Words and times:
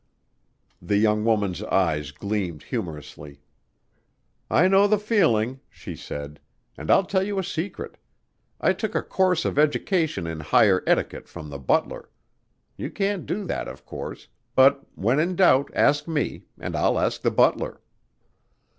The 0.81 0.97
young 0.97 1.23
woman's 1.23 1.61
eyes 1.61 2.09
gleamed 2.09 2.63
humorously. 2.63 3.39
"I 4.49 4.67
know 4.67 4.87
the 4.87 4.97
feeling," 4.97 5.59
she 5.69 5.95
said, 5.95 6.39
"and 6.75 6.89
I'll 6.89 7.03
tell 7.05 7.21
you 7.21 7.37
a 7.37 7.43
secret. 7.43 7.97
I 8.59 8.73
took 8.73 8.95
a 8.95 9.03
course 9.03 9.45
of 9.45 9.59
education 9.59 10.25
in 10.25 10.39
higher 10.39 10.81
etiquette 10.87 11.27
from 11.27 11.49
the 11.51 11.59
butler. 11.59 12.09
You 12.77 12.89
can't 12.89 13.27
do 13.27 13.45
that, 13.45 13.67
of 13.67 13.85
course, 13.85 14.27
but 14.55 14.83
when 14.95 15.19
in 15.19 15.35
doubt 15.35 15.69
ask 15.75 16.07
me 16.07 16.45
and 16.59 16.75
I'll 16.75 16.97
ask 16.97 17.21
the 17.21 17.29
butler." 17.29 17.79